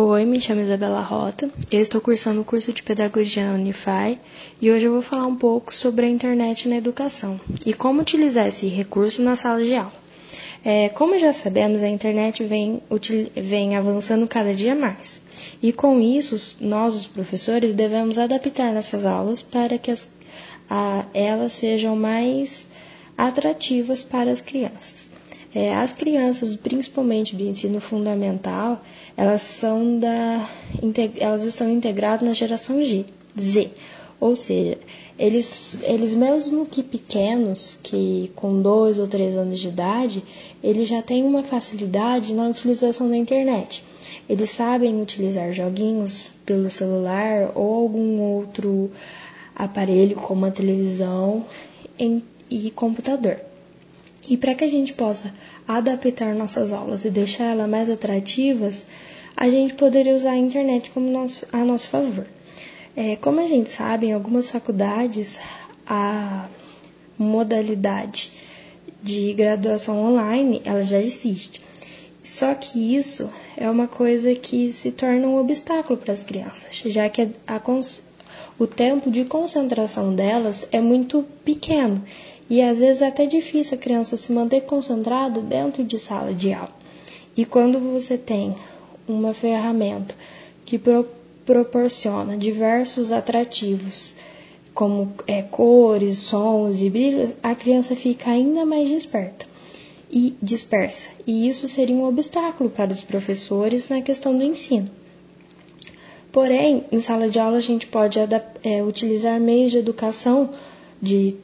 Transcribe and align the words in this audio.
Oi, 0.00 0.24
me 0.24 0.40
chamo 0.40 0.60
Isabela 0.60 1.00
Rota, 1.00 1.50
eu 1.72 1.80
estou 1.80 2.00
cursando 2.00 2.40
o 2.40 2.44
curso 2.44 2.72
de 2.72 2.84
Pedagogia 2.84 3.48
na 3.48 3.54
Unify 3.54 4.16
e 4.62 4.70
hoje 4.70 4.86
eu 4.86 4.92
vou 4.92 5.02
falar 5.02 5.26
um 5.26 5.34
pouco 5.34 5.74
sobre 5.74 6.06
a 6.06 6.08
internet 6.08 6.68
na 6.68 6.76
educação 6.76 7.40
e 7.66 7.74
como 7.74 8.00
utilizar 8.00 8.46
esse 8.46 8.68
recurso 8.68 9.20
na 9.22 9.34
sala 9.34 9.60
de 9.60 9.74
aula. 9.74 9.92
É, 10.64 10.88
como 10.90 11.18
já 11.18 11.32
sabemos, 11.32 11.82
a 11.82 11.88
internet 11.88 12.44
vem, 12.44 12.80
vem 13.34 13.76
avançando 13.76 14.28
cada 14.28 14.54
dia 14.54 14.72
mais 14.72 15.20
e 15.60 15.72
com 15.72 16.00
isso 16.00 16.56
nós, 16.60 16.94
os 16.94 17.06
professores, 17.08 17.74
devemos 17.74 18.18
adaptar 18.18 18.72
nossas 18.72 19.04
aulas 19.04 19.42
para 19.42 19.78
que 19.78 19.90
as, 19.90 20.08
a, 20.70 21.06
elas 21.12 21.50
sejam 21.50 21.96
mais 21.96 22.68
atrativas 23.18 24.02
para 24.04 24.30
as 24.30 24.40
crianças. 24.40 25.10
É, 25.52 25.74
as 25.74 25.92
crianças, 25.92 26.54
principalmente 26.54 27.34
do 27.34 27.42
ensino 27.42 27.80
fundamental, 27.80 28.80
elas 29.16 29.42
são 29.42 29.98
da, 29.98 30.48
elas 31.18 31.42
estão 31.44 31.68
integradas 31.68 32.26
na 32.26 32.32
geração 32.32 32.80
G, 32.84 33.04
Z, 33.38 33.70
ou 34.20 34.36
seja, 34.36 34.78
eles, 35.18 35.78
eles 35.82 36.14
mesmo 36.14 36.64
que 36.64 36.82
pequenos, 36.82 37.78
que 37.82 38.30
com 38.36 38.62
dois 38.62 39.00
ou 39.00 39.08
três 39.08 39.36
anos 39.36 39.58
de 39.58 39.68
idade, 39.68 40.22
eles 40.62 40.86
já 40.86 41.02
têm 41.02 41.24
uma 41.24 41.42
facilidade 41.42 42.32
na 42.34 42.48
utilização 42.48 43.08
da 43.08 43.16
internet. 43.16 43.82
Eles 44.28 44.50
sabem 44.50 45.02
utilizar 45.02 45.52
joguinhos 45.52 46.26
pelo 46.46 46.70
celular 46.70 47.50
ou 47.54 47.74
algum 47.74 48.20
outro 48.20 48.92
aparelho, 49.56 50.14
como 50.16 50.46
a 50.46 50.50
televisão 50.52 51.44
em, 51.98 52.22
e 52.50 52.70
computador. 52.70 53.40
E 54.28 54.36
para 54.36 54.54
que 54.54 54.64
a 54.64 54.68
gente 54.68 54.92
possa 54.92 55.32
adaptar 55.66 56.34
nossas 56.34 56.72
aulas 56.72 57.04
e 57.04 57.10
deixar 57.10 57.44
elas 57.44 57.68
mais 57.68 57.88
atrativas, 57.88 58.86
a 59.36 59.48
gente 59.48 59.74
poderia 59.74 60.14
usar 60.14 60.32
a 60.32 60.36
internet 60.36 60.90
como 60.90 61.10
nosso, 61.10 61.46
a 61.52 61.64
nosso 61.64 61.88
favor. 61.88 62.26
É, 62.96 63.16
como 63.16 63.40
a 63.40 63.46
gente 63.46 63.70
sabe, 63.70 64.06
em 64.06 64.12
algumas 64.12 64.50
faculdades 64.50 65.38
a 65.86 66.48
modalidade 67.16 68.32
de 69.02 69.32
graduação 69.32 70.04
online 70.04 70.60
ela 70.64 70.82
já 70.82 71.00
existe. 71.00 71.62
Só 72.22 72.54
que 72.54 72.96
isso 72.96 73.30
é 73.56 73.70
uma 73.70 73.88
coisa 73.88 74.34
que 74.34 74.70
se 74.70 74.92
torna 74.92 75.26
um 75.26 75.40
obstáculo 75.40 75.98
para 75.98 76.12
as 76.12 76.22
crianças, 76.22 76.76
já 76.84 77.08
que 77.08 77.30
a, 77.46 77.60
o 78.58 78.66
tempo 78.66 79.10
de 79.10 79.24
concentração 79.24 80.14
delas 80.14 80.66
é 80.72 80.80
muito 80.80 81.24
pequeno 81.44 82.02
e 82.50 82.60
às 82.60 82.80
vezes 82.80 83.02
é 83.02 83.08
até 83.08 83.26
difícil 83.26 83.76
a 83.76 83.80
criança 83.80 84.16
se 84.16 84.32
manter 84.32 84.62
concentrada 84.62 85.40
dentro 85.40 85.84
de 85.84 85.98
sala 85.98 86.32
de 86.32 86.52
aula. 86.52 86.72
E 87.36 87.44
quando 87.44 87.78
você 87.78 88.18
tem 88.18 88.54
uma 89.06 89.32
ferramenta 89.32 90.14
que 90.64 90.78
pro, 90.78 91.06
proporciona 91.46 92.36
diversos 92.36 93.12
atrativos, 93.12 94.16
como 94.74 95.12
é, 95.26 95.42
cores, 95.42 96.18
sons 96.18 96.80
e 96.80 96.90
brilhos, 96.90 97.34
a 97.42 97.54
criança 97.54 97.94
fica 97.94 98.30
ainda 98.30 98.66
mais 98.66 98.88
desperta 98.88 99.46
e 100.10 100.34
dispersa. 100.42 101.10
E 101.26 101.48
isso 101.48 101.68
seria 101.68 101.94
um 101.94 102.04
obstáculo 102.04 102.70
para 102.70 102.92
os 102.92 103.02
professores 103.02 103.88
na 103.88 104.02
questão 104.02 104.36
do 104.36 104.42
ensino. 104.42 104.88
Porém, 106.38 106.84
em 106.92 107.00
sala 107.00 107.28
de 107.28 107.40
aula 107.40 107.58
a 107.58 107.60
gente 107.60 107.88
pode 107.88 108.16
é, 108.62 108.80
utilizar 108.80 109.40
meios 109.40 109.72
de 109.72 109.78
educação 109.78 110.48
de 111.02 111.34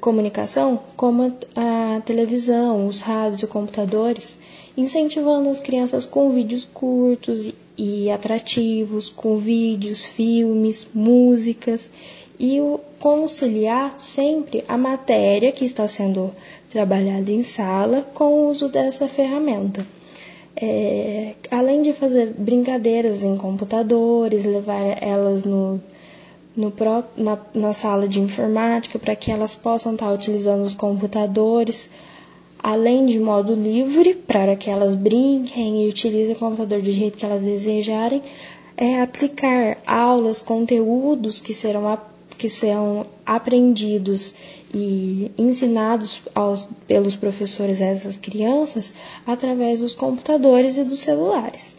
comunicação, 0.00 0.80
como 0.96 1.36
a, 1.54 1.96
a 1.96 2.00
televisão, 2.00 2.86
os 2.86 3.02
rádios 3.02 3.42
e 3.42 3.46
computadores, 3.46 4.38
incentivando 4.74 5.50
as 5.50 5.60
crianças 5.60 6.06
com 6.06 6.30
vídeos 6.30 6.64
curtos 6.64 7.52
e, 7.76 8.10
atrativos, 8.10 9.10
com 9.10 9.36
vídeos, 9.36 10.02
filmes, 10.06 10.88
músicas 10.94 11.90
e 12.40 12.58
conciliar 12.98 14.00
sempre 14.00 14.64
a 14.66 14.78
matéria 14.78 15.52
que 15.52 15.66
está 15.66 15.86
sendo 15.86 16.32
trabalhada 16.70 17.30
em 17.30 17.42
sala 17.42 18.00
com 18.14 18.24
o 18.24 18.50
uso 18.50 18.70
dessa 18.70 19.06
ferramenta. 19.06 19.86
É, 20.64 21.34
além 21.50 21.82
de 21.82 21.92
fazer 21.92 22.34
brincadeiras 22.38 23.24
em 23.24 23.36
computadores, 23.36 24.44
levar 24.44 24.96
elas 25.02 25.42
no, 25.42 25.80
no 26.56 26.70
pró 26.70 27.02
na, 27.16 27.36
na 27.52 27.72
sala 27.72 28.06
de 28.06 28.20
informática 28.20 28.96
para 28.96 29.16
que 29.16 29.32
elas 29.32 29.56
possam 29.56 29.94
estar 29.94 30.12
utilizando 30.12 30.62
os 30.64 30.72
computadores, 30.72 31.90
além 32.62 33.06
de 33.06 33.18
modo 33.18 33.56
livre, 33.56 34.14
para 34.14 34.54
que 34.54 34.70
elas 34.70 34.94
brinquem 34.94 35.84
e 35.84 35.88
utilizem 35.88 36.36
o 36.36 36.38
computador 36.38 36.80
do 36.80 36.92
jeito 36.92 37.18
que 37.18 37.24
elas 37.24 37.42
desejarem, 37.42 38.22
é 38.76 39.02
aplicar 39.02 39.78
aulas, 39.84 40.40
conteúdos 40.40 41.40
que 41.40 41.52
serão, 41.52 41.98
que 42.38 42.48
serão 42.48 43.04
aprendidos 43.26 44.36
e 44.74 45.30
ensinados 45.36 46.22
aos, 46.34 46.66
pelos 46.86 47.14
professores 47.16 47.80
a 47.80 47.86
essas 47.86 48.16
crianças 48.16 48.92
através 49.26 49.80
dos 49.80 49.94
computadores 49.94 50.76
e 50.76 50.84
dos 50.84 51.00
celulares. 51.00 51.76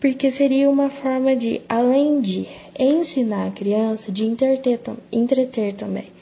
Porque 0.00 0.30
seria 0.30 0.68
uma 0.68 0.90
forma 0.90 1.34
de, 1.34 1.62
além 1.68 2.20
de 2.20 2.46
ensinar 2.78 3.48
a 3.48 3.50
criança, 3.50 4.12
de 4.12 4.24
entreter, 4.24 4.80
entreter 5.10 5.72
também. 5.72 6.12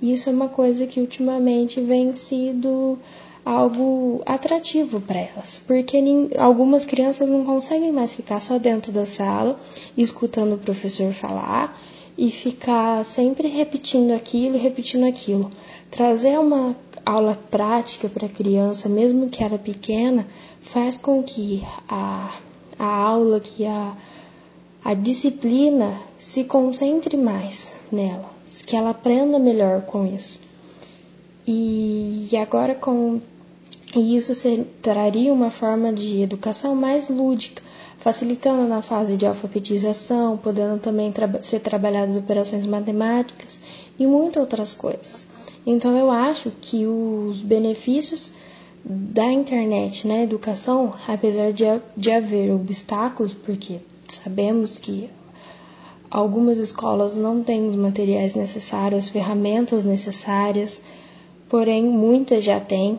Isso 0.00 0.28
é 0.28 0.32
uma 0.32 0.48
coisa 0.48 0.86
que 0.86 1.00
ultimamente 1.00 1.80
vem 1.80 2.14
sido 2.14 2.98
algo 3.44 4.22
atrativo 4.24 5.00
para 5.00 5.18
elas, 5.18 5.60
porque 5.66 5.98
algumas 6.38 6.84
crianças 6.84 7.28
não 7.28 7.44
conseguem 7.44 7.90
mais 7.90 8.14
ficar 8.14 8.40
só 8.40 8.58
dentro 8.58 8.92
da 8.92 9.04
sala 9.04 9.58
escutando 9.96 10.54
o 10.54 10.58
professor 10.58 11.12
falar 11.12 11.76
e 12.22 12.30
ficar 12.30 13.04
sempre 13.04 13.48
repetindo 13.48 14.12
aquilo, 14.12 14.56
repetindo 14.56 15.04
aquilo. 15.04 15.50
Trazer 15.90 16.38
uma 16.38 16.76
aula 17.04 17.36
prática 17.50 18.08
para 18.08 18.26
a 18.26 18.30
criança, 18.30 18.88
mesmo 18.88 19.28
que 19.28 19.42
ela 19.42 19.58
pequena, 19.58 20.24
faz 20.60 20.96
com 20.96 21.20
que 21.20 21.64
a, 21.88 22.32
a 22.78 22.86
aula, 22.86 23.40
que 23.40 23.66
a, 23.66 23.96
a 24.84 24.94
disciplina 24.94 25.92
se 26.16 26.44
concentre 26.44 27.16
mais 27.16 27.72
nela, 27.90 28.30
que 28.64 28.76
ela 28.76 28.90
aprenda 28.90 29.40
melhor 29.40 29.82
com 29.82 30.06
isso. 30.06 30.40
E 31.44 32.28
agora 32.40 32.72
com 32.72 33.20
e 33.96 34.16
isso 34.16 34.32
traria 34.80 35.32
uma 35.32 35.50
forma 35.50 35.92
de 35.92 36.22
educação 36.22 36.76
mais 36.76 37.08
lúdica, 37.08 37.62
facilitando 38.02 38.66
na 38.66 38.82
fase 38.82 39.16
de 39.16 39.24
alfabetização, 39.24 40.36
podendo 40.36 40.80
também 40.80 41.12
tra 41.12 41.40
ser 41.40 41.60
trabalhadas 41.60 42.16
operações 42.16 42.66
matemáticas 42.66 43.60
e 43.96 44.04
muitas 44.08 44.40
outras 44.40 44.74
coisas. 44.74 45.24
Então 45.64 45.96
eu 45.96 46.10
acho 46.10 46.50
que 46.60 46.84
os 46.84 47.42
benefícios 47.42 48.32
da 48.84 49.30
internet 49.30 50.08
na 50.08 50.20
educação, 50.20 50.92
apesar 51.06 51.52
de, 51.52 51.62
de 51.96 52.10
haver 52.10 52.50
obstáculos, 52.50 53.34
porque 53.34 53.78
sabemos 54.08 54.78
que 54.78 55.08
algumas 56.10 56.58
escolas 56.58 57.16
não 57.16 57.40
têm 57.40 57.68
os 57.68 57.76
materiais 57.76 58.34
necessários, 58.34 59.04
as 59.04 59.10
ferramentas 59.10 59.84
necessárias, 59.84 60.82
porém 61.48 61.84
muitas 61.84 62.42
já 62.42 62.58
têm, 62.58 62.98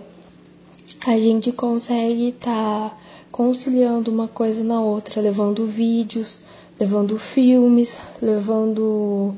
a 1.05 1.19
gente 1.19 1.51
consegue 1.51 2.29
estar 2.29 2.89
tá 2.89 3.02
conciliando 3.33 4.11
uma 4.11 4.27
coisa 4.27 4.63
na 4.63 4.79
outra, 4.79 5.19
levando 5.19 5.65
vídeos, 5.65 6.41
levando 6.79 7.17
filmes, 7.17 7.97
levando 8.21 9.33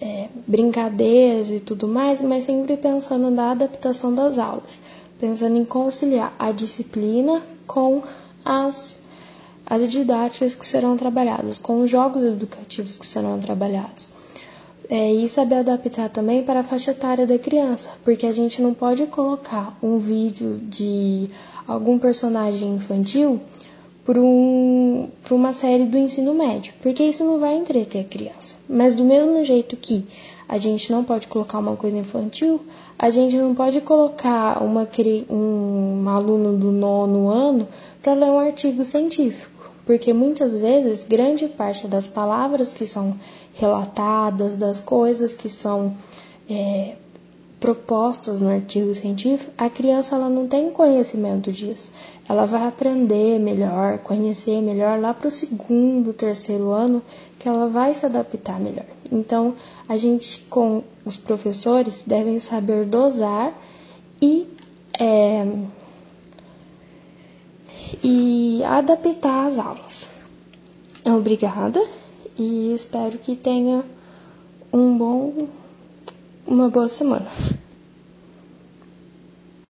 é, 0.00 0.28
brincadeiras 0.46 1.50
e 1.50 1.58
tudo 1.58 1.88
mais, 1.88 2.22
mas 2.22 2.44
sempre 2.44 2.76
pensando 2.76 3.28
na 3.28 3.50
adaptação 3.50 4.14
das 4.14 4.38
aulas, 4.38 4.78
pensando 5.18 5.56
em 5.56 5.64
conciliar 5.64 6.32
a 6.38 6.52
disciplina 6.52 7.42
com 7.66 8.04
as, 8.44 9.00
as 9.66 9.88
didáticas 9.88 10.54
que 10.54 10.64
serão 10.64 10.96
trabalhadas, 10.96 11.58
com 11.58 11.80
os 11.80 11.90
jogos 11.90 12.22
educativos 12.22 12.98
que 12.98 13.06
serão 13.06 13.40
trabalhados. 13.40 14.12
É, 14.90 15.12
e 15.12 15.28
saber 15.28 15.56
adaptar 15.56 16.08
também 16.08 16.42
para 16.42 16.60
a 16.60 16.62
faixa 16.62 16.92
etária 16.92 17.26
da 17.26 17.38
criança, 17.38 17.90
porque 18.04 18.26
a 18.26 18.32
gente 18.32 18.62
não 18.62 18.72
pode 18.72 19.06
colocar 19.06 19.76
um 19.82 19.98
vídeo 19.98 20.58
de 20.62 21.28
algum 21.66 21.98
personagem 21.98 22.76
infantil 22.76 23.38
para 24.08 24.18
um, 24.18 25.10
uma 25.30 25.52
série 25.52 25.84
do 25.84 25.98
ensino 25.98 26.32
médio, 26.32 26.72
porque 26.80 27.02
isso 27.02 27.22
não 27.22 27.38
vai 27.38 27.54
entreter 27.54 28.00
a 28.00 28.08
criança. 28.08 28.54
Mas 28.66 28.94
do 28.94 29.04
mesmo 29.04 29.44
jeito 29.44 29.76
que 29.76 30.06
a 30.48 30.56
gente 30.56 30.90
não 30.90 31.04
pode 31.04 31.28
colocar 31.28 31.58
uma 31.58 31.76
coisa 31.76 31.98
infantil, 31.98 32.58
a 32.98 33.10
gente 33.10 33.36
não 33.36 33.54
pode 33.54 33.82
colocar 33.82 34.62
uma, 34.62 34.88
um, 35.28 36.02
um 36.02 36.08
aluno 36.08 36.56
do 36.56 36.72
nono 36.72 37.28
ano 37.28 37.68
para 38.02 38.14
ler 38.14 38.30
um 38.30 38.38
artigo 38.38 38.82
científico, 38.82 39.57
porque 39.88 40.12
muitas 40.12 40.60
vezes 40.60 41.02
grande 41.02 41.48
parte 41.48 41.88
das 41.88 42.06
palavras 42.06 42.74
que 42.74 42.86
são 42.86 43.18
relatadas, 43.54 44.54
das 44.54 44.80
coisas 44.80 45.34
que 45.34 45.48
são 45.48 45.96
é, 46.46 46.94
propostas 47.58 48.38
no 48.38 48.50
artigo 48.50 48.94
científico, 48.94 49.50
a 49.56 49.70
criança 49.70 50.14
ela 50.14 50.28
não 50.28 50.46
tem 50.46 50.70
conhecimento 50.70 51.50
disso. 51.50 51.90
Ela 52.28 52.44
vai 52.44 52.68
aprender 52.68 53.38
melhor, 53.38 53.96
conhecer 54.00 54.60
melhor 54.60 55.00
lá 55.00 55.14
para 55.14 55.28
o 55.28 55.30
segundo, 55.30 56.12
terceiro 56.12 56.70
ano, 56.70 57.02
que 57.38 57.48
ela 57.48 57.66
vai 57.66 57.94
se 57.94 58.04
adaptar 58.04 58.60
melhor. 58.60 58.84
Então, 59.10 59.54
a 59.88 59.96
gente, 59.96 60.40
com 60.50 60.82
os 61.02 61.16
professores, 61.16 62.02
devem 62.06 62.38
saber 62.38 62.84
dosar 62.84 63.58
e, 64.20 64.46
é, 65.00 65.46
e 68.04 68.48
adaptar 68.68 69.46
as 69.46 69.58
aulas. 69.58 70.10
Obrigada 71.04 71.82
e 72.36 72.74
espero 72.74 73.16
que 73.16 73.34
tenha 73.34 73.82
um 74.70 74.98
bom, 74.98 75.48
uma 76.46 76.68
boa 76.68 76.88
semana. 76.88 77.26